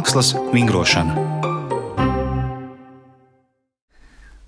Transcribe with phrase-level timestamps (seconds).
[0.00, 1.12] Mākslas vingrošana.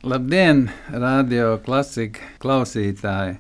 [0.01, 3.35] Labdien, radio klasika klausītāji!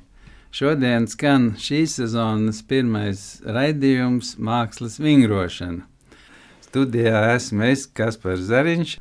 [0.52, 5.86] Šodien skan šīs sezonas pirmais raidījums Mākslas vingrošana.
[6.66, 8.92] Studijā esmu es, Kaspars Zariņš,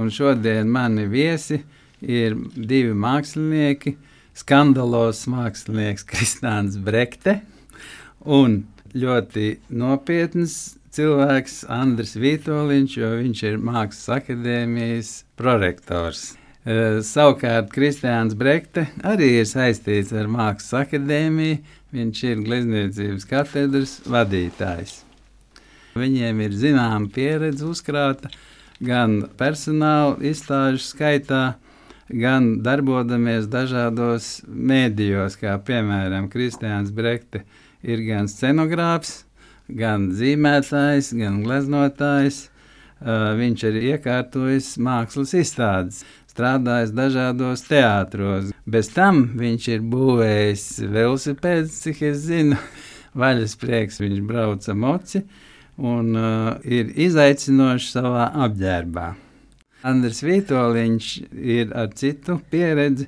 [0.00, 1.60] un šodien mani viesi
[2.00, 3.98] ir divi mākslinieki.
[4.32, 7.42] Skandalos mākslinieks Kristāns Brekte
[8.24, 8.62] un
[8.96, 16.32] ļoti nopietns cilvēks Andris Vitoļņš, jo viņš ir Mākslas akadēmijas prorektors.
[16.68, 21.60] Uh, savukārt Kristiāns Brekte arī ir saistīts ar Mākslas akadēmiju.
[21.94, 24.98] Viņš ir glezniecības katedras vadītājs.
[25.96, 28.28] Viņiem ir zināma pieredze uzkrāta
[28.84, 31.44] gan personāla izstāžu skaitā,
[32.08, 37.44] gan darbojamies dažādos mēdījos, kā piemēram Kristiāns Brekte
[37.82, 39.22] ir gan scenogrāfs,
[39.68, 42.46] gan zīmētājs, gan gleznotājs.
[42.98, 48.50] Viņš ir iekārtojis mākslas izstādes, strādājis dažādos teātros.
[48.66, 52.58] Bez tam viņš ir būvējis velosipēdu, cik es zinu,
[53.22, 54.00] vaļas prieks.
[54.02, 55.22] Viņš brauca moci
[55.78, 59.08] un uh, ir izaicinošs savā apģērbā.
[59.86, 61.08] Andris Vitoļņš
[61.38, 63.06] ir ar citu pieredzi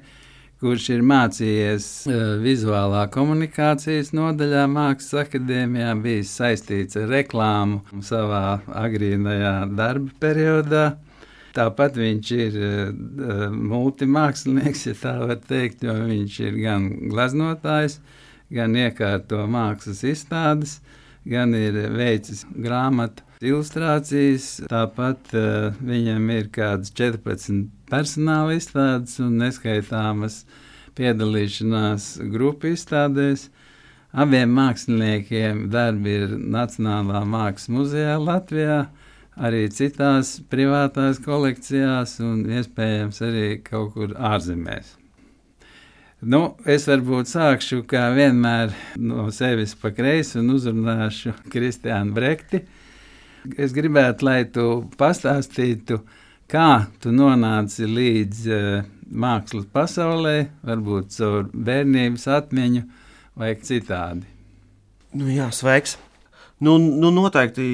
[0.60, 9.54] kurš ir mācījies uh, vizuālā komunikācijas nodaļā Mākslas akadēmijā, bijis saistīts ar reklāmu savā agrīnajā
[9.78, 10.84] darba periodā.
[11.56, 17.98] Tāpat viņš ir uh, multimākslinieks, ja tā var teikt, jo viņš ir gan glaznotājs,
[18.52, 20.78] gan iekārto mākslas izstādes,
[21.24, 24.48] gan ir veicis grāmatu ilustrācijas.
[24.70, 30.44] Tāpat uh, viņam ir kādas 14 personāla izstādes un neskaitāmas
[30.98, 33.48] piedalīšanās grupu izstādēs.
[34.10, 38.80] Abiem māksliniekiem darbi ir Nacionālā Mākslas muzejā Latvijā,
[39.38, 44.96] arī citās privātās kolekcijās un iespējams arī kaut kur ārzemēs.
[46.20, 52.60] Nu, es varbūt sākšu kā vienmēr no sevis pa kreisi un uzrunāšu Kristiānu Brekti.
[53.56, 54.66] Es gribētu, lai tu
[55.00, 56.00] pastāstītu,
[56.50, 62.80] Kā tu nonāci līdz uh, mākslas pasaulē, varbūt caur bērnības atmiņu
[63.38, 64.26] vai citādi?
[65.14, 65.94] Nu, jā, sveiks!
[66.60, 67.64] Nu, nu noteikti,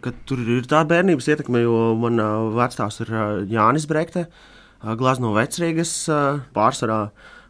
[0.00, 3.10] ka tur ir tā bērnības ietekme, jo manā vecāks ir
[3.50, 4.28] Jānis Brekte,
[4.96, 5.92] Glazno vecrīgas
[6.54, 7.00] pārsvarā.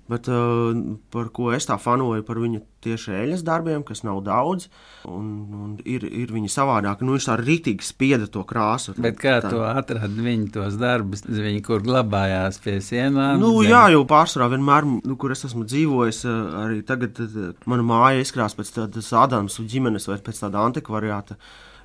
[0.06, 0.70] Bet uh,
[1.10, 4.68] par ko es tā fanoju, par viņa tieši eļas darbiem, kas nav daudz,
[5.10, 5.26] un,
[5.58, 7.02] un ir, ir viņi savādāki.
[7.06, 8.94] Nu, viņš tā rītīgi spieda to krāsu.
[9.02, 9.50] Bet kā tā.
[9.50, 13.42] tu atradi viņu tos darbus, viņi kur glabājās pie sienām?
[13.42, 13.72] Nu, zem?
[13.72, 16.22] jā, jau pārsvarā vienmēr, nu, kur es esmu dzīvojis,
[16.62, 17.18] arī tagad
[17.66, 21.40] mana māja izkrās pēc tādas Ādams ģimenes vai pēc tāda antikvariāta.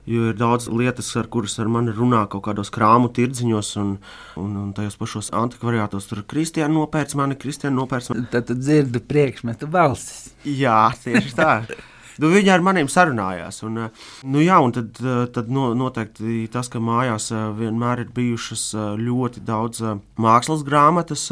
[0.09, 3.93] Jo ir daudz lietas, ar kuras ar mani runā kaut kādos krāmu tirdziņos, un,
[4.41, 8.25] un, un tajos pašos antikvariātos tur Kristiāna nopērts mani, Kristiāna nopērts mani.
[8.33, 10.31] Tad tu dzirdi priekšmetu balsis.
[10.47, 11.53] Jā, tieši tā.
[12.21, 13.63] Nu, viņa ar maniem sarunājās.
[13.65, 18.03] Un, eh, nu, jā, un tad, eh, tad no, noteikti tas, ka mājās eh, vienmēr
[18.03, 18.65] ir bijušas
[19.01, 19.81] ļoti daudz
[20.21, 21.23] mākslas grāmatas,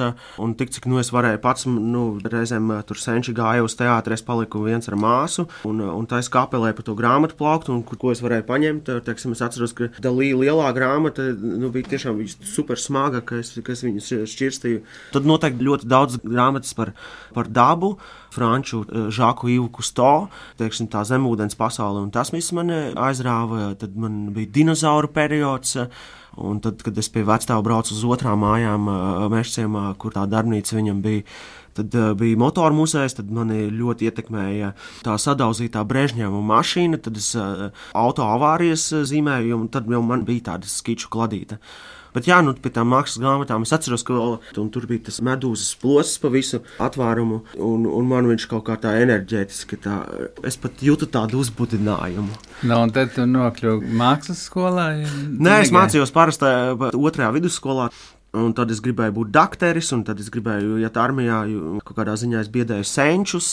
[0.41, 4.25] un tik cik nu, es varēju pats, nu, reizēm tur senči gāju uz teātri, es
[4.25, 8.11] paliku viens ar māsu, un, un tā es kapelēju par to grāmatu plauktu, un ko
[8.11, 8.89] es varēju paņemt.
[9.05, 13.75] Teiksim, es atceros, ka dalīja lielā grāmata, nu, bija tiešām super smaga, ka es, ka
[13.75, 14.81] es viņus šķirstīju.
[15.13, 16.95] Tad noteikti ļoti daudz grāmatas par,
[17.35, 17.97] par dabu
[18.33, 23.73] franču Žaku Ivu Kusto, teiksim, tā zemūdens pasaule, un tas viss man aizrāva.
[23.79, 25.75] Tad man bija dinozauru periods.
[26.39, 28.85] Un tad, kad es pie vecāta braucu uz otrām mājām,
[29.33, 31.23] Mežciemā, kur tā darbnīca viņam bija,
[31.75, 34.71] tad bija motoru muzejs, tad mani ļoti ietekmēja
[35.03, 40.69] tā sadauzītā Brežņēva mašīna, tad es auto avārijas zīmēju, un tad jau man bija tāda
[40.69, 41.59] skiču kladīta.
[42.15, 44.17] Bet, jā, nu, pie tām mākslas grāmatām es atceros, ka
[44.55, 48.95] tur bija tas medūzas plosas pa visu atvērumu, un, un man viņš kaut kā tā
[49.03, 49.99] enerģētiski, tā,
[50.47, 52.39] es pat jūtu tādu uzbudinājumu.
[52.69, 54.91] No, un tad tu nokļuvi mākslas skolā?
[54.99, 57.89] Nē, es mācījos parastā otrajā vidusskolā.
[58.37, 62.13] Un tad es gribēju būt dakteris, un tad es gribēju iet armijā, jo kaut kādā
[62.19, 63.47] ziņā es biedēju senčus.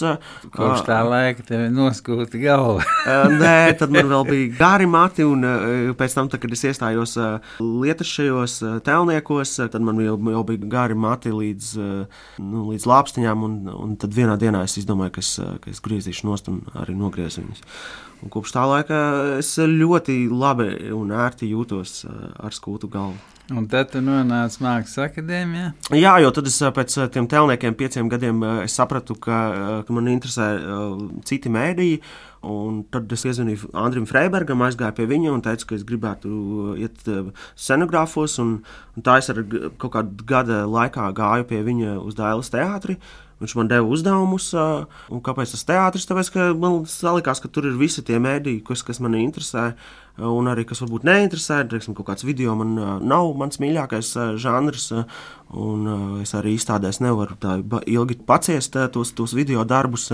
[0.52, 2.84] Kopš tā laika tev ir noskūta galva.
[3.32, 5.46] Nē, tad man vēl bija gari mati, un
[5.96, 7.16] pēc tam, tad, kad es iestājos
[7.62, 11.72] lietas šajos telniekos, tad man jau, jau bija gari mati līdz,
[12.44, 15.32] nu, līdz lāpstiņām, un, un tad vienā dienā es izdomāju, ka es,
[15.64, 17.64] ka es griezīšu nost un arī nogriezu viņus.
[18.24, 18.98] Un kopš tā laika
[19.36, 23.18] es ļoti labi un ērti jūtos ar skūtu galvu.
[23.54, 25.68] Un tad tu nonāci Mākslas akadēmijā?
[25.94, 29.36] Jā, jo tad es pēc tam telniekiem pieciem gadiem sapratu, ka,
[29.86, 30.48] ka man interesē
[31.28, 32.00] citi mēdīji.
[32.46, 37.06] Un tad es iezvanīju Andrim Freibergam, aizgāju pie viņa un teicu, ka es gribētu iet
[37.54, 38.34] scenogrāfos.
[38.42, 38.58] Un,
[38.98, 42.98] un tā es ar kaut kādu gada laikā gāju pie viņa uz Dailas teātri.
[43.42, 46.06] Viņš man deva uzdevumus, un kāpēc tas teātris?
[46.08, 46.78] Tāpēc, ka man
[47.18, 49.74] likās, ka tur ir visi tie mēdīji, kas, kas man interesē,
[50.16, 51.62] un arī kas varbūt neinteresē.
[51.70, 52.74] Teiksim, kaut kāds video man
[53.04, 54.90] nav mans mīļākais žanrs,
[55.56, 60.08] un es arī izstādēs nevaru tā ilgi paciest tos, tos video darbus.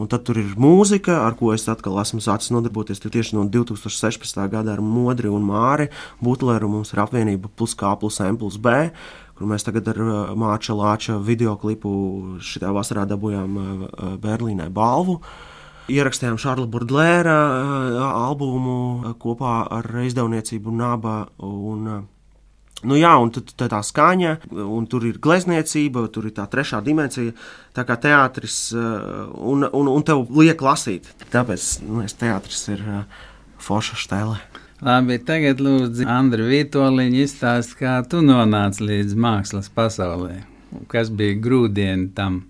[0.00, 4.40] Un tad tur ir mūzika, ar ko es atkal esmu sācis nodarboties tieši no 2016.
[4.50, 5.90] gada ar Modri un Māri
[6.24, 6.70] Butleru.
[6.72, 8.88] Mums ir apvienība plus K plus M plus B
[9.34, 11.90] kur mēs tagad ar uh, Māča Lāča video klipu
[12.44, 15.18] šajā vasarā dabūjām uh, uh, Berlīnē balvu.
[15.92, 17.36] Ierakstījām Šarla Bordlēra
[18.06, 21.20] albumu kopā ar izdevniecību Naba.
[21.44, 22.10] Un,
[22.84, 27.32] Nu jā, un tad, tā skaņa, un tur ir glezniecība, tur ir tā trešā dimensija,
[27.72, 31.08] tā kā teātris, un, un, un tev liek lasīt.
[31.32, 32.84] Tāpēc nu, teātris ir
[33.64, 34.36] forša stēle.
[34.84, 40.42] Labi, tagad lūdzu, Andri Vitoļiņš izstāst, kā tu nonāci līdz mākslas pasaulē.
[40.92, 42.42] Kas bija grūdieni tam?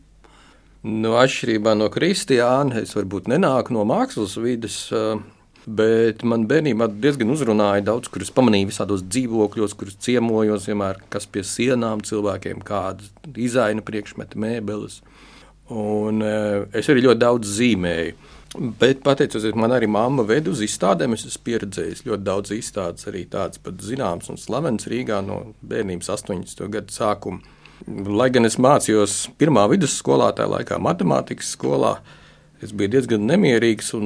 [0.84, 4.82] Nu, atšķirībā no Kristiāna, es varbūt nenāku no mākslas vidas.
[5.64, 11.40] Bet man bērnībā diezgan uzrunāja daudz, kurus pamanīju visādos dzīvokļos, kurus ciemojos, vienmēr kas pie
[11.48, 14.98] sienām cilvēkiem, kāda dizaina priekšmeta, mēbeles.
[15.72, 18.30] Un es arī ļoti daudz zīmēju.
[18.54, 21.16] Bet, pateicoties man, arī mamma veda uz izstādēm.
[21.16, 26.12] Es esmu pieredzējis ļoti daudz izstādes, arī tādas pat zināmas un slavenas Rīgā no bērnības
[26.12, 26.69] 80.
[26.76, 27.53] gadu sākuma.
[27.87, 31.99] Lai gan es mācījos pirmā vidusskolā, tajā laikā matemātikas skolā,
[32.65, 34.05] Es biju diezgan nemierīgs, un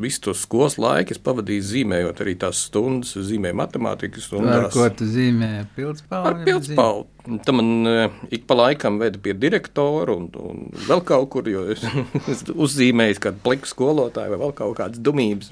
[0.00, 4.68] visu to skolas laiku pavadīju zīmējot arī tās stundas, zīmēju matemātikas stundas.
[4.68, 5.66] Ar ko tu zīmēji?
[5.76, 6.30] Pildspalvu?
[6.30, 7.04] Ar pildspalvu.
[7.44, 11.66] Tam man uh, ik pa laikam veda pie direktora un, un vēl kaut kur, jo
[11.74, 11.84] es,
[12.32, 15.50] es uzzīmēju kādu pliku skolotāju vai vēl kaut kādas dumības,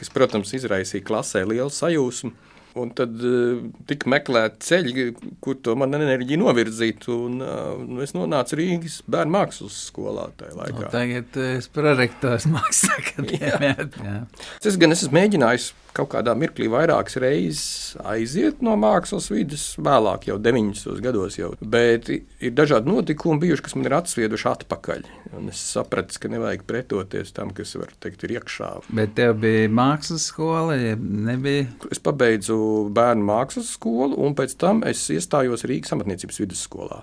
[0.00, 2.32] kas, protams, izraisīja klasē lielu sajūsmu.
[2.78, 5.06] Un tad uh, tika meklēti ceļi,
[5.42, 7.08] kur to man enerģiju novirzīt.
[7.10, 10.84] Un, uh, nu, es nonācu Rīgas bērnu mākslas skolā tajā laikā.
[10.84, 14.20] No, tagad es prorektors mākslas akadēmijā.
[14.62, 20.38] Es gan esmu mēģinājis kaut kādā mirklī vairākas reizes aiziet no mākslas vidas, vēlāk, jau
[20.42, 21.00] 90.
[21.04, 21.38] gados.
[21.40, 21.52] Jau.
[21.60, 25.06] Bet ir dažādi notikumi bijuši, kas man ir atsvieduši atpakaļ.
[25.38, 28.72] Un es sapratu, ka nevajag pretoties tam, kas var teikt, ir iekšā.
[28.96, 31.68] Bet tev bija mākslas skola, ja nebija?
[31.92, 32.58] Es pabeidzu
[32.96, 37.02] bērnu mākslas skolu, un pēc tam es iestājos Rīgas amatniecības vidusskolā.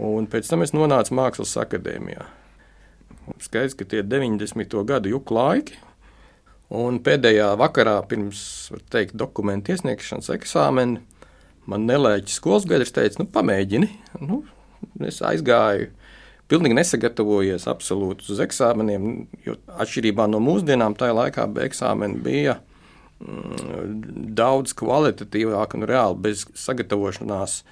[0.00, 2.24] Un pēc tam es nonācu Mākslas akadēmijā.
[3.44, 4.80] Skaidrs, ka tie ir 90.
[4.88, 5.76] gadu juku laiki,
[6.70, 8.40] Un pēdējā vakarā, pirms
[8.94, 11.00] teikt, dokumentu iesniegšanas eksāmena,
[11.66, 13.88] man nelēķis skolas biedrs teica, nu, pamēģini.
[14.22, 14.44] Nu,
[15.02, 15.88] es aizgāju,
[16.50, 19.08] pilnīgi nesagatavojies absolūti uz eksāmeniem,
[19.42, 22.54] jo atšķirībā no mūsdienām, tajā laikā eksāmeni bija
[23.18, 27.64] mm, daudz kvalitatīvāk un reāli bez sagatavošanās.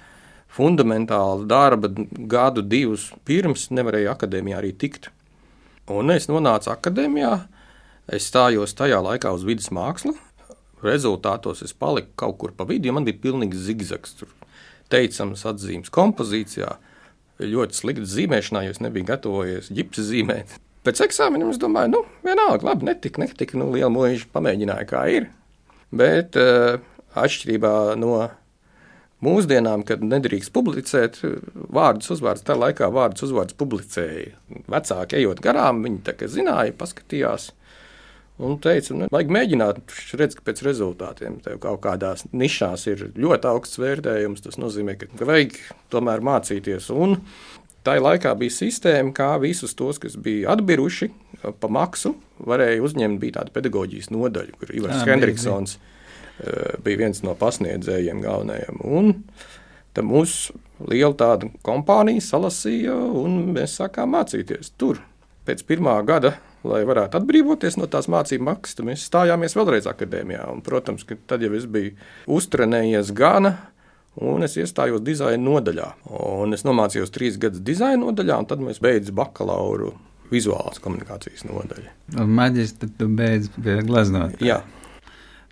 [0.49, 1.91] Fundamentāli darba
[2.27, 5.07] gadu, divus pirms nevarēja akadēmijā arī tikt.
[5.93, 7.58] Un es nonācu akadēmijā, uh,
[8.09, 10.15] Es stājos tajā laikā uz vidas mākslu.
[10.81, 14.15] Rezultātos es paliku kaut kur pa vidu, jo man bija pilnīgi zigzags.
[14.17, 14.31] Tur
[14.89, 16.71] teicams atzīmes kompozīcijā,
[17.43, 20.55] ļoti slikts zīmēšanā, jo es nebiju gatavojies ģipsi zīmēt.
[20.87, 25.27] Pēc eksāmeniem es domāju, nu, vienalga, labi, netika, netika, nu, liela mūža pamēģināja, kā ir.
[25.91, 26.79] Bet uh,
[27.19, 28.15] atšķirībā no
[29.25, 31.19] mūsdienām, kad nedrīkst publicēt
[31.75, 34.37] vārdus, uzvārdus, tā laikā vārdus, uzvārdus publicēja.
[34.71, 37.51] Vecāki ejot garām, viņi tā kā zināja, paskatījās.
[38.39, 39.79] Un teica, nu, vajag mēģināt,
[40.15, 44.45] redz, ka pēc rezultātiem tev kaut kādās nišās ir ļoti augsts vērtējums.
[44.45, 45.57] Tas nozīmē, ka vajag
[45.91, 46.87] tomēr mācīties.
[46.95, 47.17] Un
[47.83, 51.11] tā laikā bija sistēma, kā visus tos, kas bija atbiruši
[51.59, 52.13] pa maksu,
[52.47, 53.19] varēja uzņemt.
[53.19, 56.79] Bija tāda pedagoģijas nodaļa, kur Ivars Hendriksons bija.
[56.85, 58.79] bija viens no pasniedzējiem galvenajiem.
[58.87, 59.17] Un
[59.91, 60.55] tad mūsu
[60.87, 65.03] liela tāda kompānija salasīja, un mēs sākām mācīties tur.
[65.43, 66.37] Pēc pirmā gada
[66.67, 70.45] lai varētu atbrīvoties no tās mācību maksas, tad mēs stājāmies vēlreiz akadēmijā.
[70.51, 71.95] Un, protams, ka tad jau es biju
[72.39, 73.55] uztrenējies gana.
[74.19, 75.87] Un es iestājos dizaina nodaļā.
[76.41, 79.93] Un es nomācījos trīs gadus dizaina nodaļā, un tad mēs beidzām bakalauru
[80.33, 81.87] vizuālās komunikācijas nodaļu.
[82.17, 84.41] Un maģistrā tu beidz pie gleznot.
[84.43, 84.59] Jā.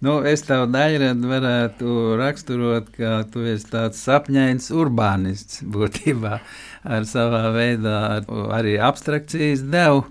[0.04, 6.36] Nu, es tev daļradu varētu raksturot, ka tu esi tāds sapņains urbānists būtībā
[6.86, 8.28] ar savā veidā ar
[8.60, 10.04] arī abstrakcijas devu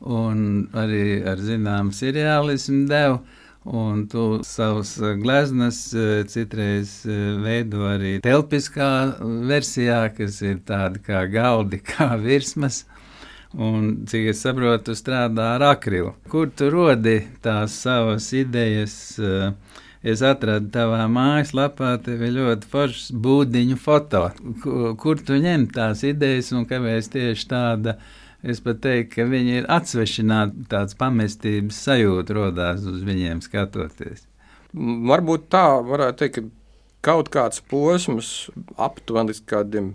[0.00, 3.20] un arī ar zināmu seriālismu devu.
[3.68, 5.80] Un tu savus gleznas
[6.32, 7.02] citreiz
[7.42, 9.18] veido arī telpiskā
[9.50, 12.86] versijā, kas ir tāda kā galdi, kā virsmas.
[13.56, 16.14] Un, cik es saprotu, strādā ar akrilu.
[16.28, 18.96] Kur tu rodi tās savas idejas?
[19.98, 24.28] Es atradu tavā mājaslapā, ir ļoti foršs būdiņu foto.
[24.62, 27.96] Kur, kur tu ņem tās idejas un kāpēc tieši tāda?
[28.46, 34.28] Es pat teiktu, ka viņi ir atsvešināti, tāds pamestības sajūta rodās uz viņiem skatoties.
[34.74, 39.94] Varbūt tā varētu teikt, ka kaut kāds posms aptuveni kādiem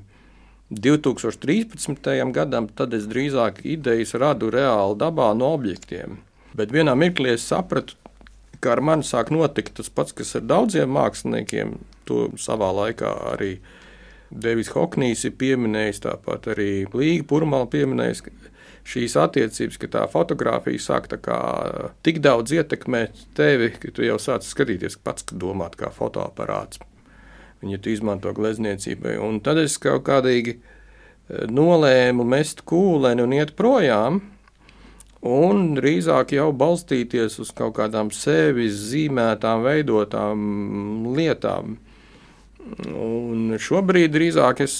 [0.73, 2.31] 2013.
[2.33, 6.19] gadam, tad es drīzāk idejas radu reāli dabā no objektiem.
[6.57, 7.95] Bet vienā mirklī es sapratu,
[8.59, 11.77] ka ar mani sāk notikt tas pats, kas ar daudziem māksliniekiem.
[12.07, 13.53] To savā laikā arī
[14.33, 18.23] Devis Hoknīs ir pieminējis, tāpat arī Līga Purmala pieminējis
[18.87, 21.39] šīs attiecības, ka tā fotografija sāk tā kā
[22.05, 26.81] tik daudz ietekmēt tevi, ka tu jau sāc skatīties pats, domāt kā fotoaparāts.
[27.63, 29.15] Viņa tu izmanto glezniecībai.
[29.23, 34.19] Un tad es kaut kādīgi eh, nolēmu mest kūleni un iet projām,
[35.23, 41.77] un drīzāk jau balstīties uz kaut kādām sevis zīmētām, veidotām lietām.
[42.93, 44.79] Un šobrīd drīzāk es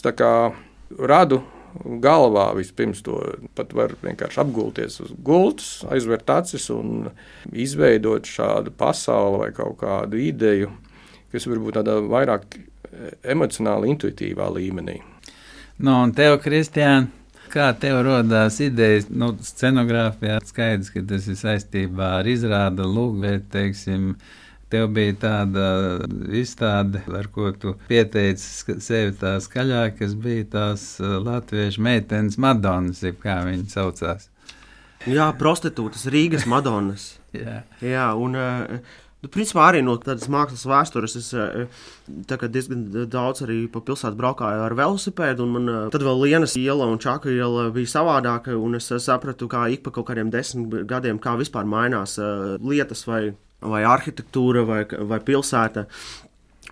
[1.00, 1.42] radu
[1.84, 3.18] galvā vispirms to
[3.58, 7.10] pat var vienkārši apgulties uz gultas, aizvērt acis un
[7.52, 10.70] izveidot šādu pasauli vai kaut kādu ideju,
[11.34, 12.60] kas varbūt tādā vairāk
[13.24, 15.00] emocionāli, intuitīvā līmenī.
[15.82, 17.08] Nu, un tev, Kristiāna,
[17.54, 24.14] kā tev radās idejas, nu, scenogrāfijā skaidrs, ka tas ir saistībā ar izrādu, lūgvēt, teiksim,
[24.74, 25.68] Tev bija tāda
[26.34, 33.44] izstāde, ar ko tu pieteici sevi tā skaļāk, kas bija tās latviešu meitenes Madonas, kā
[33.46, 34.30] viņas saucās.
[35.06, 37.12] Jā, prostitūtas, Rīgas Madonas.
[37.38, 37.62] Jā.
[37.86, 38.38] Jā, un
[39.24, 41.30] Nu, principā arī no tādas mākslas vēstures es
[42.28, 45.46] tā diezgan daudz arī pa pilsētu braukāju ar velosipēdu.
[45.48, 48.58] Man tad vēl Lienas iela un Čaka iela bija savādāka.
[48.76, 52.18] Es sapratu, kā ik pa kaut kādiem desmit gadiem, kā vispār mainās
[52.60, 53.22] lietas vai
[53.72, 55.88] vai arhitektūra, vai, vai pilsēta.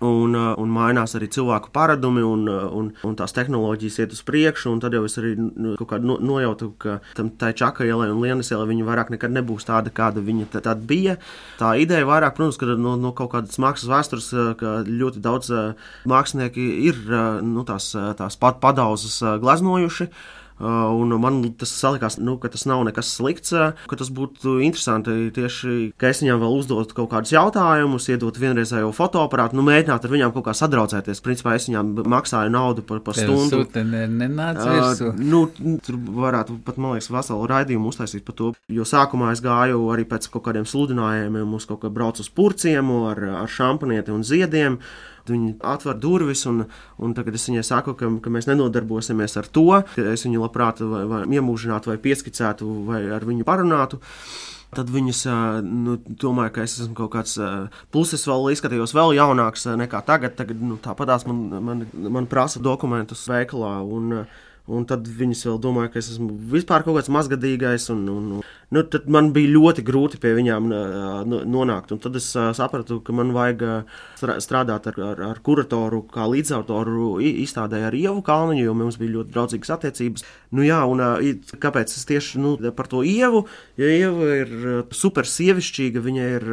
[0.02, 4.22] Un, uh, un mainās arī cilvēku paradumi, un, uh, un, un tās tehnoloģijas iet uz
[4.26, 4.72] priekšu.
[4.82, 8.66] Tad jau es arī nu, no, nojautu, ka tam tai čakai ielai un lienas ielai
[8.72, 11.18] viņa vairāk nekad nebūs tāda, kāda viņa tad bija.
[11.60, 15.54] Tā ideja vairāk, protams, ka no, no kaut kādas mākslas vēstures, uh, ka ļoti daudz
[16.10, 16.98] mākslinieki ir
[17.46, 20.10] nu, tās, tās pat padauzas gleznojuši.
[20.62, 24.60] Uh, un man tas likās, nu, ka tas nav nekas slikts, uh, ka tas būtu
[24.62, 30.06] interesanti tieši, ka es viņam vēl uzdotu kaut kādus jautājumus, iedot vienreizējo fotoaparātu, nu, mēģināt
[30.06, 31.22] ar viņiem kaut kā sadraudzēties.
[31.24, 33.64] Principā es viņam maksāju naudu par, par stundu.
[35.10, 35.42] Uh, nu,
[35.82, 40.06] tur varētu pat, man liekas, veselu raidījumu uztaisīt par to, jo sākumā es gāju arī
[40.06, 44.78] pēc kaut kādiem sludinājumiem, uz kaut kā braucu uz purciem ar, ar šampanieti un ziediem.
[45.28, 46.64] Viņi atver durvis, un,
[47.02, 49.68] un tagad es viņai saku, ka, ka mēs nenodarbosimies ar to,
[50.02, 54.00] es viņu labprāt vai, vai iemūžinātu, vai pieskicētu, vai ar viņu parunātu.
[54.72, 55.18] Tad viņas
[55.66, 57.36] nu, domāja, ka es esmu kaut kāds
[57.92, 60.32] puses vēl izskatījos vēl jaunāks nekā tagad.
[60.38, 63.74] Tagad nu, tāpatās man, man, man prasa dokumentus veikalā.
[63.84, 64.24] Un,
[64.70, 67.88] Un tad viņas vēl domāja, ka es esmu vispār kaut kāds mazgadīgais.
[67.90, 70.68] Un, un, nu, tad man bija ļoti grūti pie viņām
[71.50, 71.90] nonākt.
[71.90, 73.64] Un tad es sapratu, ka man vajag
[74.22, 79.34] strādāt ar, ar, ar kuratoru, kā līdzautoru izstādē ar Ievu Kalniņu, jo mums bija ļoti
[79.34, 80.26] draudzīgas attiecības.
[80.54, 81.02] Nu, jā, un
[81.58, 83.42] kāpēc es tieši nu, par to Ievu?
[83.82, 84.54] Jo Ieva ir
[84.94, 86.48] super sievišķīga, viņa ir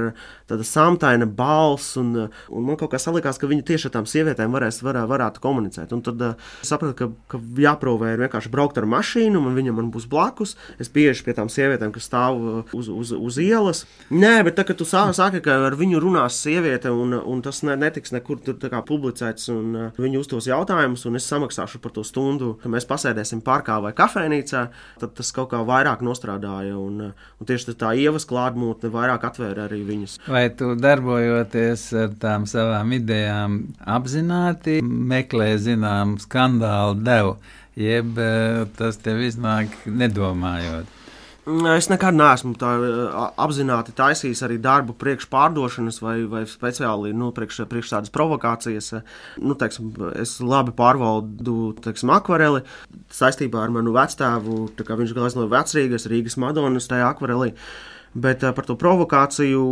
[0.50, 4.58] tāda samtaina balss, un, un man kaut kā salikās, ka viņa tieši ar tām sievietēm
[4.58, 5.94] varēs, varā, varētu komunicēt.
[5.94, 9.92] Un tad es sapratu, ka, ka jāprova ir vienkārši braukt ar mašīnu, un viņa man
[9.94, 10.56] būs blakus.
[10.80, 12.40] Es pieeju pie tām sievietēm, kas stāv
[12.76, 13.86] uz, uz, uz ielas.
[14.14, 18.14] Nē, bet tā, tu sāki, ka ar viņu runās sieviete, un, un tas ne, netiks
[18.16, 22.72] nekur tur publicēts, un uh, viņi uzdos jautājumus, un es samaksāšu par to stundu, ka
[22.72, 24.64] mēs pasēdēsim parkā vai kafejnīcā.
[25.02, 29.82] Tad tas kaut kā vairāk nostrādāja, un, un tieši tā ievas klātbūtne vairāk atvēra arī
[29.88, 30.20] viņus.
[30.30, 37.38] Vai tu darbojoties ar tām savām idejām apzināti meklē zināmu skandālu devu,
[37.80, 41.00] jeb uh, tas tev iznāk nedomājot?
[41.50, 42.70] Es nekad neesmu tā,
[43.42, 48.92] apzināti taisījis arī darbu priekšpārdošanas vai, vai speciāli nu, priekš, priekš tādas provokācijas.
[49.42, 52.62] Nu, teiksim, es labi pārvaldu teiksim, akvareli
[53.16, 54.60] saistībā ar manu vectēvu.
[54.78, 57.56] Viņš gleznoja vecrīgas, Rīgas Madonas tajā akvarelī.
[58.14, 59.64] Bet uh, par to provokāciju,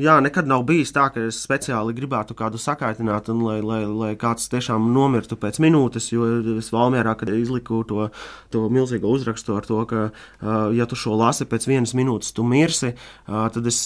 [0.00, 4.12] jā, nekad nav bijis tā, ka es speciāli gribētu kādu sakaitināt, un lai, lai, lai
[4.18, 6.10] kāds tiešām nomirtu pēc minūtes.
[6.14, 6.26] Jo
[6.58, 8.08] es Valmjerā, kad izliku to,
[8.50, 12.46] to milzīgo uzrakstu ar to, ka, uh, ja tu šo lasi pēc vienas minūtes, tu
[12.46, 13.80] mirsi, uh, tad es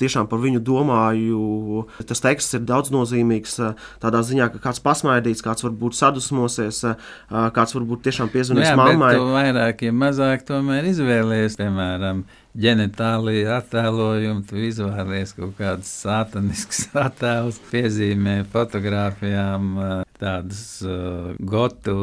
[0.00, 1.86] tiešām par viņu domāju.
[2.08, 3.58] Tas teksts ir daudz nozīmīgs
[4.02, 6.82] tādā ziņā, ka kāds pasmaidīts, kāds varbūt sadusmosies,
[7.30, 9.14] kāds varbūt tiešām piezvanīs nu, jā, mammai.
[9.20, 12.24] Vairāk, ja mazāk, tomēr izvēlēties, piemēram,
[12.58, 19.76] ģenitālija attēlojumu, tu izvēlies kaut kādus sātaniskus attēlus, piezīmē fotografijām
[20.20, 21.94] tādus uh, gotu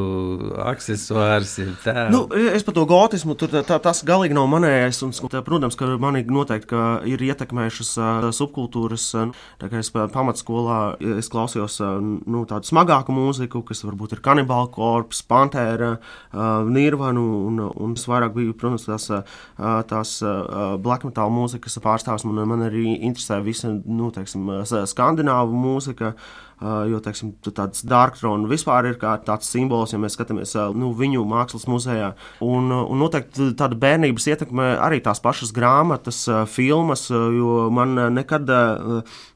[1.83, 2.11] tēli.
[2.13, 5.89] Nu, es par to gotismu, tur tā, tas galīgi nav manējais, un, tā, protams, ka
[6.01, 6.79] mani noteikti
[7.11, 10.79] ir ietekmējušas uh, subkultūras, uh, kā es pamatskolā
[11.17, 17.27] es klausījos uh, nu, tādu smagāku mūziku, kas varbūt ir kanibāla korps, pantēra, uh, nirvanu,
[17.51, 19.37] un, un es vairāk biju, protams, tās, uh,
[19.87, 24.49] tās uh, black metal mūzikas pārstāvs, man, man arī interesē visa, nu, teiksim,
[24.89, 30.89] skandināvu mūzika, uh, Jo teiksim, tāds Darktrona vispār ir tāds simbols, ja mēs skatāmies nu,
[30.97, 32.07] viņu mākslas muzejā.
[32.41, 38.49] Un, un noteikti tāda bērnības ietekme arī tās pašas grāmatas, filmas, jo man nekad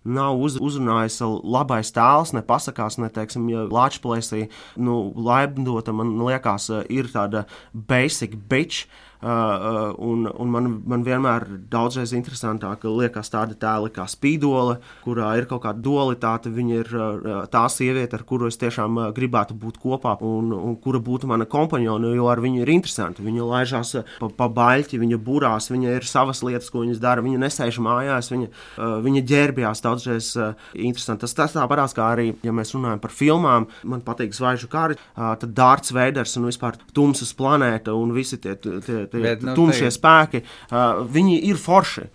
[0.03, 4.33] nav uz, uzrunājis labais tēls, ne pasakās, ne teiksim, ja Latvijas
[4.77, 8.87] nu, laimdota, man liekas, ir tāda basic bitch.
[9.21, 15.27] Uh, uh, un, un man, man vienmēr daudzreiz interesantāk liekas tāda tēla kā spīdole, kurā
[15.37, 16.49] ir kaut kāda dualitāte.
[16.49, 20.73] Viņa ir uh, tā sieviete, ar kuru es tiešām uh, gribētu būt kopā, un, un
[20.81, 23.21] kura būtu mana kompanione, jo ar viņu ir interesanti.
[23.21, 27.21] Viņa laižās uh, pa, pa baļķi, viņa burās, viņa ir savas lietas, ko viņas dara.
[27.21, 31.25] Viņa nesēž mājās, viņa, uh, viņa ģērbjās daudzreiz uh, interesanti.
[31.25, 34.97] Tas, tas tā parādās, kā arī, ja mēs runājam par filmām, man patīk zvaigžņu kāri,
[34.97, 39.55] uh, tad Dārts Veiders un vispār Tumsas planēta un visi tie, tie tie Bet, nu,
[39.57, 39.95] tumšie te...
[39.95, 42.09] spēki, uh, viņi ir forši.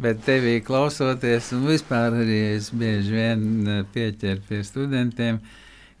[0.00, 5.42] Bet tevī klausoties, un vispār arī es bieži vien pieķeru pie studentiem,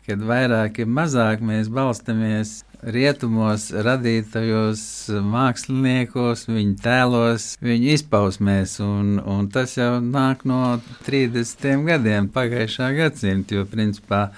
[0.06, 4.82] kad vairāk ir mazāk mēs balstamies rietumos radītajos
[5.26, 13.58] māksliniekos, viņu tēlos, viņu izpausmēs, un, un tas jau nāk no 30 gadiem pagājušā gadsimta,
[13.58, 14.28] jo principā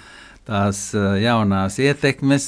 [0.48, 0.78] tās
[1.22, 2.46] jaunās ietekmes,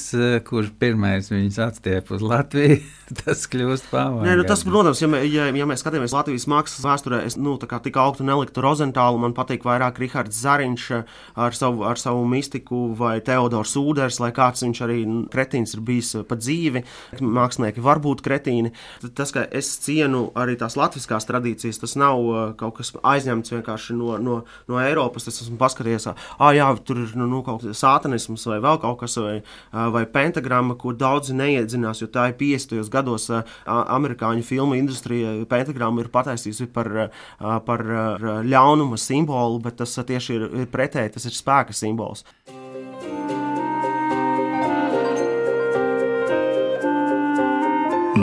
[0.49, 2.81] kurš pirmais viņus atstiep uz Latviju,
[3.21, 4.25] tas kļūst pārāk.
[4.27, 7.99] Nu, tas, protams, ja, mē, ja, ja mēs skatāmies Latvijas mākslas vēsturē, es nu, tik
[8.01, 9.21] augstu neliktu Rozentālu.
[9.23, 10.87] Man patīk vairāk Rihards Zariņš
[11.39, 14.99] ar savu, ar savu mistiku, vai Teodors Ūders, lai kāds viņš arī
[15.31, 16.83] kretīns ir bijis pa dzīvi.
[17.23, 18.75] Mākslinieki var būt kretīni.
[19.15, 24.19] Tas, ka es cienu arī tās latviskās tradīcijas, tas nav kaut kas aizņemts vienkārši no,
[24.19, 24.41] no,
[24.71, 25.29] no Eiropas.
[25.31, 28.99] Es esmu paskatījies, ah, jā, tur ir nu, nu, kaut kas sātanisms vai vēl kaut
[29.05, 29.37] kas, vai,
[29.95, 33.31] vai pentagramma, ko daudzi neiedzinās, jo tā ir 50 gados
[33.65, 36.91] amerikāņu filmu industrija pentagrammu ir pataisījusi par,
[37.69, 37.87] par
[38.45, 42.25] ļaunuma simbolu, bet tas tieši ir, ir pretēji, tas ir spēka simbols.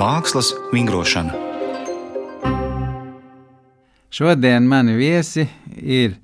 [0.02, 1.36] Mākslas vingrošana.
[4.12, 5.46] Šodien mani viesi
[5.78, 6.16] ir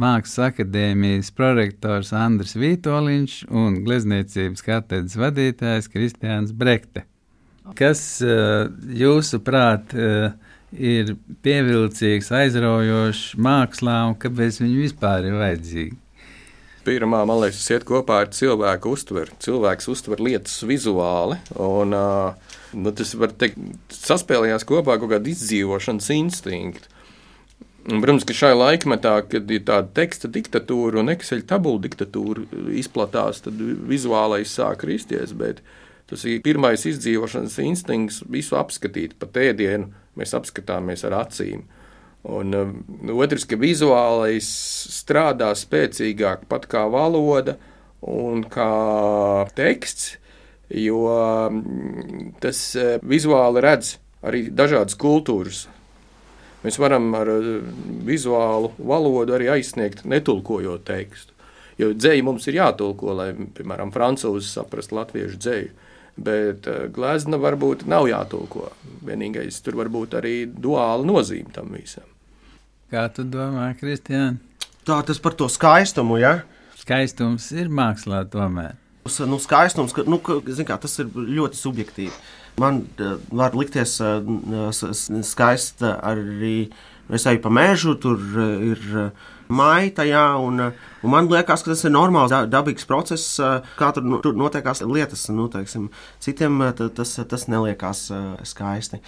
[0.00, 7.04] Mākslas akadēmijas prorektors Andris Vitoļņš un glezniecības katedras vadītājs Kristiāns Brekte.
[7.76, 10.30] Kas eh, jūsuprāt eh,
[10.72, 15.98] ir pievilcīgs, aizraujošs mākslā un kāpēc viņi vispār ir vajadzīgi?
[16.80, 19.34] Pirmā, man liekas, tas iet kopā ar cilvēku uztveri.
[19.44, 23.60] Cilvēks uztver lietas vizuāli, un uh, nu, tas var teikt,
[23.92, 26.88] saspēlējās kopā kaut kāda izdzīvošanas instinkta.
[27.88, 32.44] Un, protams, ka šajā laikmetā, kad ir tāda teksta diktatūra un Excel tabula diktatūra
[32.76, 33.56] izplatās, tad
[33.88, 35.32] vizuālais sāk kristies.
[36.10, 39.88] Tas ir pirmais izdzīvošanas instinkts, visu apskatīt pa ēdienu,
[40.18, 41.64] mēs apskatāmies ar acīm.
[42.28, 42.72] Un um,
[43.16, 44.44] otrs, ka vizuālais
[44.92, 47.56] strādā spēcīgāk pat kā valoda
[48.04, 50.18] un kā teksts,
[50.68, 51.62] jo um,
[52.44, 55.64] tas uh, vizuāli redz arī dažādas kultūras.
[56.64, 57.50] Mēs varam ar uh,
[58.06, 61.36] vizuālu valodu arī aizsniegt, netulkojot tekstu.
[61.80, 65.70] Jo dzēja mums ir jātulko, lai, piemēram, francūzi saprastu latviešu dzēju.
[66.20, 68.68] Bet uh, glezna varbūt nav jātulko.
[69.06, 72.04] Vienīgais tur var būt arī duāla nozīme tam visam.
[72.90, 74.36] Kā tu domā, Kristiāna?
[74.84, 76.40] Tā tas par to skaistumu, ja?
[76.80, 78.74] Skaistums ir mākslā tomēr.
[79.28, 82.12] Nu, skaistums, ka, nu, ka, kā, tas ir ļoti subjektīvi.
[82.58, 84.72] Man uh, var likties uh,
[85.22, 86.70] skaista arī
[87.10, 89.12] Es eju pa mežu, tur ir
[89.50, 90.62] maita, jā, un,
[91.02, 93.38] un man liekas, ka tas ir normāls, dabīgs process,
[93.78, 95.26] kā tur, tur notiekās lietas.
[95.34, 95.88] Nu, teiksim,
[96.22, 98.04] citiem tas, tas neliekās
[98.46, 99.00] skaisti.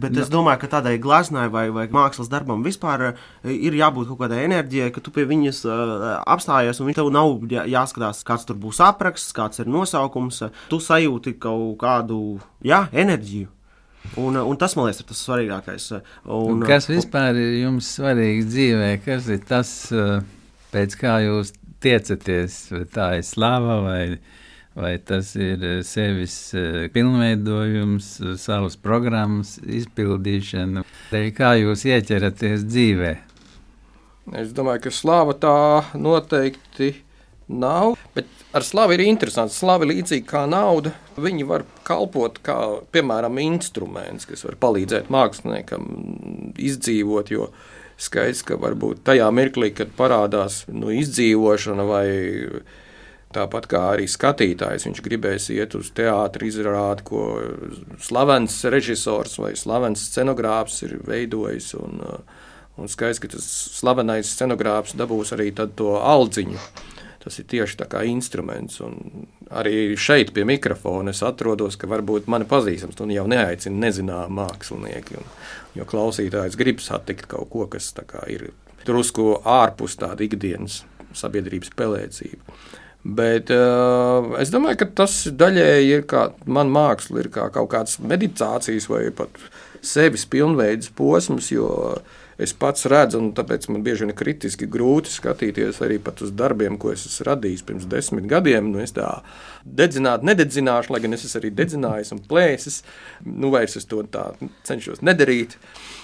[0.00, 3.10] Bet es domāju, ka tādai gleznai vai, vai mākslas darbam vispār
[3.44, 5.64] ir jābūt kaut kādai enerģijai, ka tu pie viņas
[6.24, 10.42] apstājies, un tev nav jāskatās, kāds tur būs apraksts, kāds ir nosaukums.
[10.72, 13.57] Tu sajūti kaut kādu jā, enerģiju.
[14.16, 15.86] Un, un tas, man liekas, ir tas svarīgākais.
[16.24, 18.90] Un, un kas vispār ir jums svarīgs dzīvē?
[19.04, 19.72] Kas ir tas,
[20.72, 21.52] pēc kā jūs
[21.84, 22.58] tiecaties?
[22.72, 24.02] Vai tā ir slava vai,
[24.78, 26.36] vai tas ir sevis
[26.94, 30.86] pilnveidojums, savas programmas izpildīšana?
[31.36, 33.12] Kā jūs ieķeraties dzīvē?
[34.38, 35.58] Es domāju, ka slava tā
[35.96, 36.94] noteikti
[37.48, 37.96] nav.
[38.14, 39.56] Bet ar slavu ir interesanti.
[39.56, 40.94] Slava ir līdzīga kā nauda.
[41.18, 42.58] Viņi var kalpot kā,
[42.94, 45.88] piemēram, instruments, kas var palīdzēt māksliniekam
[46.56, 47.32] izdzīvot.
[47.98, 52.04] Skaidrs, ka varbūt tajā mirklī, kad parādās nu, izdzīvošana vai
[53.28, 57.24] Tāpat kā arī skatītājs, viņš gribēs iet uz teātris, izrādi, ko
[58.00, 61.74] slavens režisors vai slavens scenogrāfs ir veidojis.
[61.76, 62.00] Un,
[62.80, 66.56] un skaidrs, ka tas slavenais scenogrāfs dabūs arī to aldziņu
[67.28, 68.80] tas ir tieši tā kā instruments.
[68.84, 74.40] Un arī šeit pie mikrofona es atrodos, ka varbūt mani pazīstams, un jau neaicina nezināmu
[74.40, 75.20] mākslinieki.
[75.20, 75.30] Un,
[75.76, 77.92] jo klausītājs grib satikt kaut ko, kas
[78.32, 78.50] ir
[78.88, 80.82] drusku ārpus tāda ikdienas
[81.16, 82.58] sabiedrības pelēcība.
[83.08, 88.00] Bet uh, es domāju, ka tas daļēji ir kā man māksla, ir kā kaut kāds
[88.02, 89.38] meditācijas vai pat
[89.86, 94.68] sevis pilnveidas posms, jo uh, es pats redzu, un tāpēc man bieži vien ir kritiski
[94.70, 98.70] grūti skatīties arī uz darbiem, ko es esmu radījis pirms desmit gadiem.
[98.72, 99.08] Nu, es tā
[99.64, 102.82] dedzināt, nededzināšu, lai gan es esmu arī dedzinājis un plēsis.
[103.26, 104.30] Nu, vairs es to tā
[104.68, 105.58] cenšos nedarīt.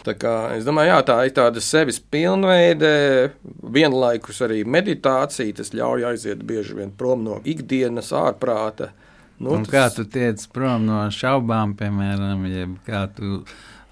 [0.05, 3.31] Kā, es domāju, jā, tā ir tāda sevis pilnveide,
[3.63, 5.55] vienlaikus arī meditācija.
[5.61, 8.91] Tas ļauj aiziet bieži vien prom no ikdienas, ārprāta.
[9.39, 9.71] Nu, tas...
[9.71, 13.41] Kā tu tiec prom no šaubām, piemēram, jeb kā tu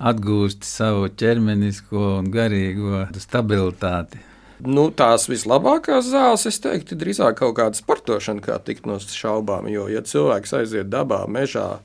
[0.03, 4.21] atgūst savu ķermenisko un garīgo stabilitāti.
[4.63, 9.67] Nu, tās vislabākās zāles, es teiktu, drīzāk kaut kāda sportošana, kā tikt no šaubām.
[9.71, 11.81] Jo, ja cilvēks aiziet dabā, mežā,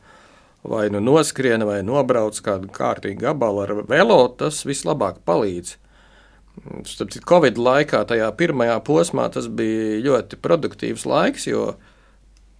[0.67, 5.73] vai nu noskrien, vai nobrauc kādu kārtīgu gabalu ar velo, tas vislabāk palīdz.
[6.89, 11.71] Starp citu, Covid laikā, tajā pirmajā posmā, tas bija ļoti produktīvs laiks, jo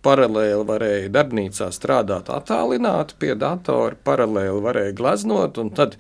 [0.06, 5.98] paralēli varēja darbnīcā strādāt attālināti pie datora, paralēli varēja glaznot, un tad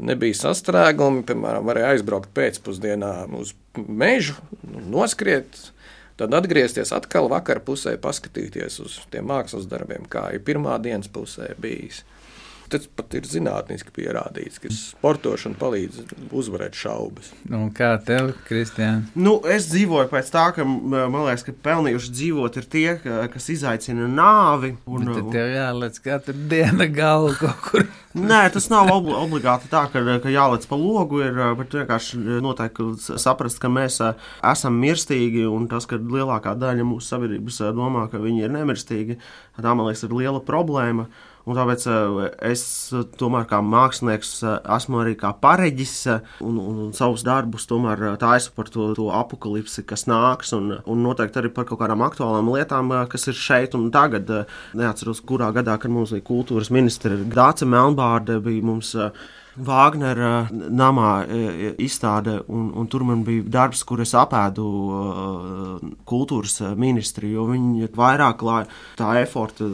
[0.00, 1.24] nebija sastrēgumi.
[1.28, 5.58] Piemēram, varēja aizbraukt pēcpusdienā uz mežu, noskriet,
[6.20, 11.54] tad atgriezties atkal vakarā pusē, paskatīties uz tiem mākslas darbiem, kā ir pirmā dienas pusē
[11.60, 12.04] bijis.
[12.70, 17.32] Tas pat ir zinātniski pierādīts, ka sportošana palīdz uzvarēt šaubas.
[17.50, 19.08] Nu, kā tev, Kristiāna?
[19.18, 22.86] Nu, es dzīvoju pēc tā, ka man liekas, ka pelnījuši dzīvot ir tie,
[23.32, 24.76] kas izaicina nāvi.
[24.86, 25.16] Un, un...
[25.16, 27.88] Tad tev jālec katru dienu galvu kaut kur.
[28.10, 33.18] Nē, tas nav obli obligāti tā, ka, ka jālec pa logu, ir, bet vienkārši noteikti
[33.22, 38.46] saprast, ka mēs esam mirstīgi, un tas, ka lielākā daļa mūsu sabiedrības domā, ka viņi
[38.46, 39.18] ir nemirstīgi,
[39.58, 41.06] tā, man liekas, ir liela problēma.
[41.48, 42.18] Un tāpēc eh,
[42.50, 47.66] es eh, tomēr kā mākslinieks eh, esmu arī kā pareģis un, un, un savus darbus
[47.70, 52.04] tomēr taisu par to, to apakalipsi, kas nāks, un, un noteikti arī par kaut kādām
[52.04, 54.28] aktuālām lietām, kas ir šeit un tagad.
[54.76, 58.94] Neatceros, kurā gadā, kad mums bija kultūras ministra Dāca Melnbārde, bija mums
[59.60, 64.64] Vāgnera namā e, e, izstāde, un, un tur man bija darbs, kur es apēdu
[66.08, 68.44] kultūras ministri, jo viņi vairāk
[68.96, 69.66] tā eforta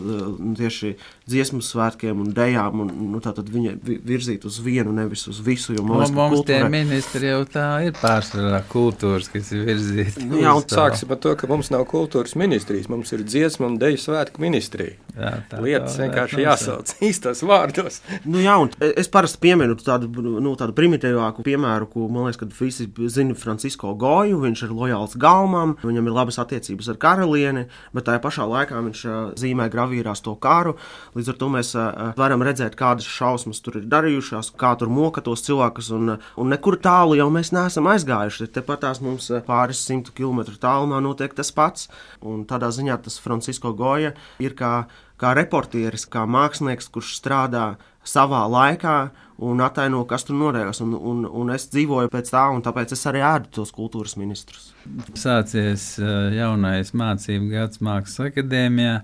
[0.57, 0.94] tieši
[1.27, 3.75] dziesmu svētkiem un dejām, un nu, tātad viņa
[4.07, 5.75] virzīt uz vienu, nevis uz visu.
[5.75, 6.61] Jo, man liekas, mums kultūra...
[6.62, 10.27] tie ministri jau tā ir pārsvarā kultūras, kas ir virzīti.
[10.31, 13.81] Nu, jā, un sāksim ar to, ka mums nav kultūras ministrijas, mums ir dziesmu un
[13.83, 14.95] deju svētku ministrija.
[15.17, 18.03] Jā, tā, Lietas vienkārši jāsauc īstos vārdos.
[18.29, 22.51] Nu, jā, un es parasti pieminu tādu, nu, tādu primitīvāku piemēru, ko man liekas, ka
[22.61, 24.43] visi zina Francisko Goju.
[24.45, 27.65] Viņš ir lojāls galmam, viņam ir labas attiecības ar karalieni,
[27.97, 29.05] bet tajā pašā laikā viņš
[29.41, 30.77] zīmē gravīrās to karu.
[31.16, 31.72] Līdz ar to mēs
[32.18, 36.76] varam redzēt, kādas šausmas tur ir darījušās, kā tur moka tos cilvēkus, un, un nekur
[36.85, 38.50] tālu jau mēs neesam aizgājuši.
[38.52, 41.88] Tepat tās mums pāris simtu kilometru tālumā notiek tas pats,
[42.20, 44.12] un tādā ziņā tas Francisko Goja
[44.44, 44.74] ir kā
[45.20, 47.66] kā reportieris, kā mākslinieks, kurš strādā
[48.07, 48.97] savā laikā
[49.47, 50.71] un ataino, kas tur notiek.
[50.85, 54.71] Un, un, un es dzīvoju pēc tā, un tāpēc es arī ēdu tos kultūras ministrus.
[55.19, 55.97] Sācies
[56.37, 59.01] jaunais mācību gads Mākslas akadēmijā.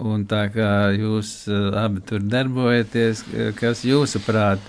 [0.00, 1.44] Un tā kā jūs
[1.76, 3.24] abi tur darbojaties,
[3.58, 4.62] kas jūsuprāt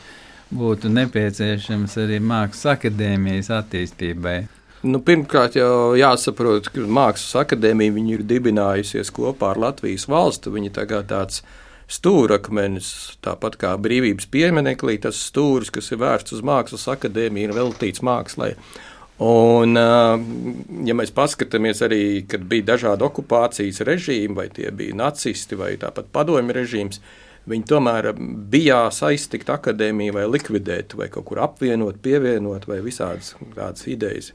[0.51, 4.39] būtu nepieciešams arī mākslas akadēmijas attīstībai?
[4.81, 10.51] Nu, pirmkārt, jau jāsaprot, ka Mākslas akadēmija ir dibinājusies kopā ar Latvijas valstu.
[10.55, 11.43] Viņa tagad tāds
[11.91, 18.03] stūrakmenis, tāpat kā brīvības piemineklis, tas stūris, kas ir vērsts uz Mākslas akadēmiju, ir veltīts
[18.05, 18.53] mākslai.
[19.21, 25.75] Un, ja mēs paskatāmies arī, kad bija dažādi okupācijas režīmi, vai tie bija nacisti vai
[25.81, 27.01] tāpat padomju režīms,
[27.51, 33.85] viņi tomēr bija saistīti akadēmiju vai likvidēt, vai kaut kur apvienot, pievienot vai visādas tādas
[33.91, 34.31] idejas.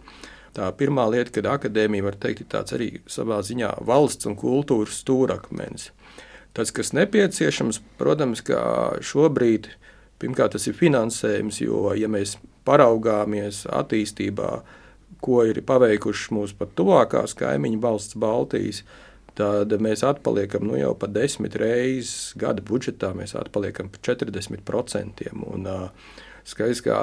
[0.56, 5.02] Tā pirmā lieta, kad akadēmija var teikt, ir tāds arī savā ziņā valsts un kultūras
[5.02, 5.90] stūrakmenis.
[6.56, 8.60] Tas, kas nepieciešams, protams, ka
[9.04, 9.68] šobrīd
[10.22, 14.52] pirmkārt tas ir finansējums, jo, ja mēs paraugāmies attīstībā,
[15.20, 18.82] ko ir paveikušas mūsu pat tuvākās kaimiņu valsts Baltijas,
[19.36, 25.28] tad mēs atpaliekam nu, jau pa desmit reizes gada budžetā, mēs atpaliekam pa 40%.
[25.36, 26.96] Un, uh, Skaidrs, ka,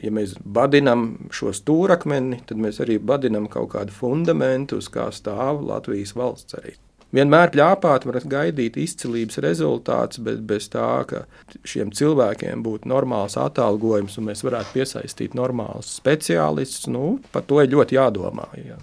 [0.00, 5.60] ja mēs badinām šo stūrakmeni, tad mēs arī badinām kaut kādu fundamentu, uz kā stāv
[5.68, 6.78] Latvijas valsts arī.
[7.10, 11.24] Vienmēr plāpāt, var gaidīt izcilības rezultātus, bet bez tā, ka
[11.66, 17.72] šiem cilvēkiem būtu normāls atalgojums un mēs varētu piesaistīt normālus speciālistus, nu, par to ir
[17.74, 18.46] ļoti jādomā.
[18.62, 18.78] Jā.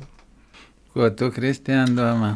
[0.91, 2.35] Ko tu, Kristiāna, domā?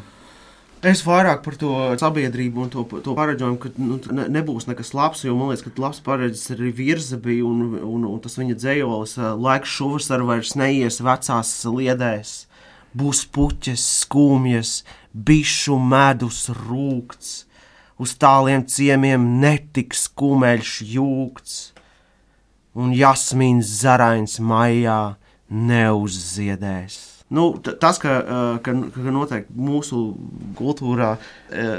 [0.82, 5.19] Es vairāk par to sabiedrību un to, to paredzojumu, ka nu, ne, nebūs nekas labs.
[5.27, 9.13] Jo man liekas, ka labs paredzes arī virza bija un, un, un tas viņa dzējolis
[9.38, 12.34] laiks šuvas ar vairs neies vecās liedēs.
[12.97, 14.80] Būs puķes, skumjas,
[15.13, 17.45] bišu medus rūkts,
[18.02, 21.56] uz tāliem ciemiem netiks kumeļš jūgts,
[22.78, 25.15] un jasmīns zarains maijā
[25.52, 27.00] neuzziedēs.
[27.32, 28.17] Nu, tas, ka,
[28.60, 30.02] ka, ka noteikti mūsu
[30.58, 31.13] kultūrā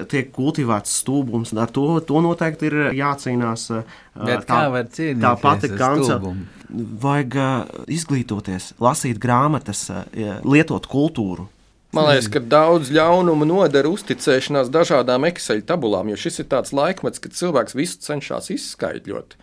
[0.08, 3.66] tiek kultivēts stūbums, ar to, to noteikti ir jācīnās.
[4.16, 4.62] Bet tā,
[5.20, 6.16] tā pati kanca.
[7.02, 7.36] Vajag
[7.92, 9.90] izglītoties, lasīt grāmatas,
[10.40, 11.50] lietot kultūru.
[11.92, 17.20] Man liekas, ka daudz ļaunuma nodara uzticēšanās dažādām Excel tabulām, jo šis ir tāds laikmets,
[17.20, 19.36] kad cilvēks visu cenšas izskaidrot.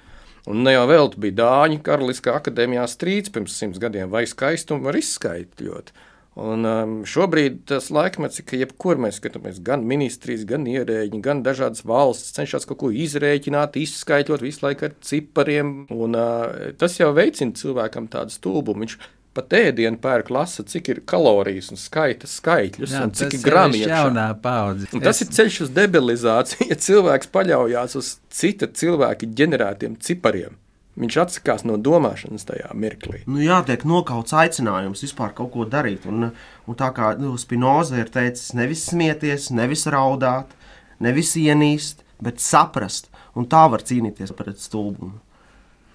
[0.49, 4.97] Un ne jau vēl bija Dāņu Karaliskā akadēmijā strīds pirms simts gadiem, vai skaistumu var
[4.97, 5.93] izskaidrot.
[6.39, 11.43] Un um, šobrīd tas laikmets ir, ka jebkur mēs skatāmies, gan ministrijas, gan ierēģi, gan
[11.45, 15.83] dažādas valsts cenšas kaut ko izrēķināt, izskaidrot visu laiku ar cipariem.
[15.93, 18.87] Un, uh, tas jau veicina cilvēkam tādu stulbumu.
[18.87, 18.97] Viņš
[19.37, 23.83] pat ēdienu pērk lasa, cik ir kalorijas un skaita skaitļus, Jā, un cik ir grami
[23.83, 24.89] jaunā paudze.
[24.95, 25.27] Un tas es...
[25.27, 30.57] ir ceļš uz debilizāciju, ja cilvēks paļaujas uz cita cilvēka ģenerētiem cipariem.
[30.99, 33.21] Viņš atsakās no domāšanas tajā mirklī.
[33.29, 36.03] Nu, jā, tiek nokauts aicinājums vispār kaut ko darīt.
[36.09, 36.31] Un,
[36.67, 40.51] un tā kā nu, Spinoza ir teicis, nevis smieties, nevis raudāt,
[40.99, 43.07] nevis ienīst, bet saprast.
[43.39, 45.21] Un tā var cīnīties pret stulbumu.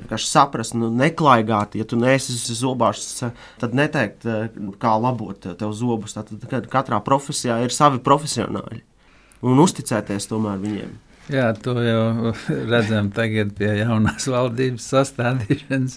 [0.03, 3.23] Vienkārši saprast, nu, neklaigāt, ja tu neesi zobārsts,
[3.63, 4.27] tad neteikt,
[4.83, 6.17] kā labot tev zobus.
[6.19, 8.83] Tad katrā profesijā ir savi profesionāļi.
[9.45, 10.93] Un uzticēties tomēr viņiem.
[11.33, 12.35] Jā, to jau
[12.73, 15.97] redzam tagad pie jaunās valdības sastādīšanas,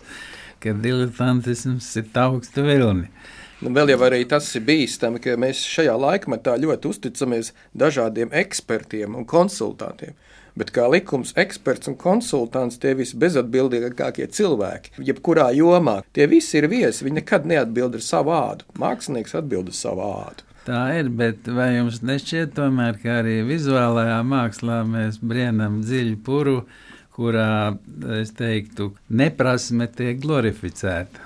[0.64, 3.10] ka diletantisms ir augstu vilni.
[3.58, 9.18] Nu, vēl jau arī tas ir bīstami, ka mēs šajā laikmetā ļoti uzticamies dažādiem ekspertiem
[9.18, 10.14] un konsultantiem.
[10.58, 16.70] Bet kā likums, eksperts un konsultants tie visi bezatbildīgākie cilvēki, jebkurā jomā, tie visi ir
[16.72, 17.06] viesi.
[17.06, 18.66] Viņi nekad neatbild ar savu vārdu.
[18.82, 20.48] Mākslinieks atbild ar savu vārdu.
[20.68, 26.58] Tā ir, bet vai jums nešķiet, tomēr, ka arī vizuālajā mākslā mēs brīnām dziļu puru,
[27.16, 27.78] kurā,
[28.18, 31.24] es teiktu, neprasme tiek glorificēta?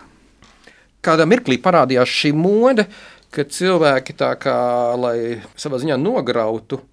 [1.02, 2.86] Kādā mirklī parādījās šī mode,
[3.34, 4.60] ka cilvēki tā kā,
[5.00, 6.84] lai savā ziņā nograutu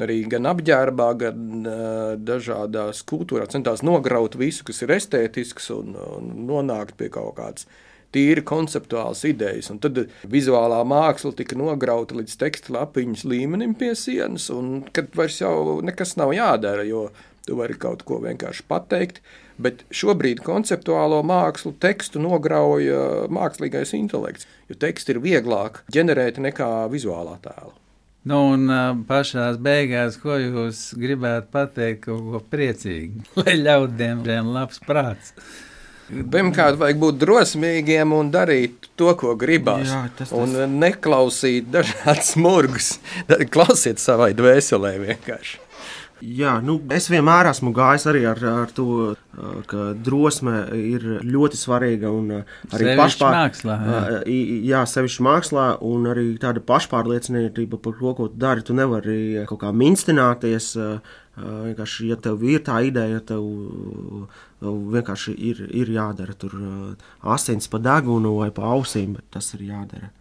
[0.00, 1.78] arī gan apģērbā, gan uh,
[2.16, 7.68] dažādās kultūrās centās nograut visu, kas ir estētisks un, un nonākt pie kaut kādas
[8.12, 9.70] tīri konceptuāls idejas.
[9.72, 15.40] Un tad vizuālā māksla tika nograuta līdz teksta lapiņas līmenim pie sienas, un kad vairs
[15.42, 17.08] jau nekas nav jādara, jo
[17.46, 19.22] tu vari kaut ko vienkārši pateikt.
[19.62, 27.36] Bet šobrīd konceptuālo mākslu tekstu nograuja mākslīgais intelekts, jo teksts ir vieglāk ģenerēt nekā vizuālā
[27.44, 27.81] tēla.
[28.28, 28.70] Nu, un
[29.08, 35.34] pašā beigās, ko jūs gribētu pateikt, kaut ko priecīgu, lai ļaudīm ir labs prāts.
[36.12, 39.88] Pirmkārt, vajag būt drosmīgiem un darīt to, ko gribās.
[39.88, 40.36] Jā, tas, tas.
[40.36, 42.94] Un neklausīt dažādas smurgus.
[43.54, 45.60] Klausiet savai dvēselē vienkārši.
[46.22, 49.14] Jā, nu, es vienmēr esmu gājis arī ar, ar to,
[49.66, 52.12] ka drosme ir ļoti svarīga.
[52.14, 53.78] Un arī pašpārliecība.
[53.90, 54.20] Jā,
[54.68, 58.62] jā sevišķi mākslā, un arī tāda pašpārliecība par to, ko tu dari.
[58.62, 59.16] Tu nevari
[59.50, 60.76] kaut kā minstināties.
[61.32, 63.42] Vienkārši, ja tev ir tā ideja, tev
[64.62, 66.54] vienkārši ir, ir jādara tur
[67.34, 70.12] asins pa degunu vai pa ausīm, bet tas ir jādara.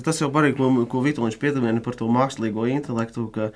[0.00, 3.26] Tas jau arī, ko, ko Vitoliņš piedāvāja par to mākslīgo intelektu.
[3.34, 3.50] Ka,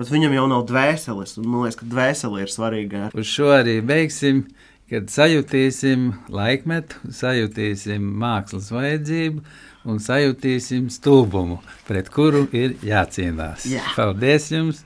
[0.00, 3.08] Bet viņam jau nav dvēseles, un man liekas, ka dvēsele ir svarīga.
[3.12, 4.46] Uz šo arī beigsim,
[4.88, 9.44] kad sajutīsim laikmetu, sajutīsim mākslas vajadzību
[9.90, 11.58] un sajutīsim stulbumu,
[11.88, 13.68] pret kuru ir jācīnās.
[13.68, 13.84] Jā.
[13.96, 14.80] Paldies jums!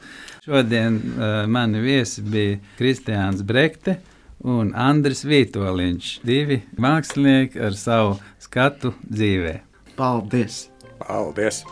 [0.45, 4.01] Šodien uh, mani viesi bija Kristiāns Brekte
[4.45, 9.61] un Andris Vītoliņš, divi mākslinieki ar savu skatu dzīvē.
[9.95, 10.67] Paldies!
[10.99, 11.63] Paldies!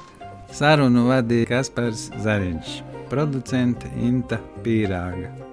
[0.52, 2.80] Sarunu vadīja Kaspars Zariņš,
[3.12, 5.51] producente Inta Pīrāga.